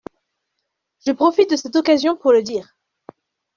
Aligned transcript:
Je 1.05 1.11
profite 1.11 1.51
de 1.51 1.55
cette 1.55 1.75
occasion 1.75 2.17
pour 2.17 2.33
le 2.33 2.41
dire. 2.41 2.75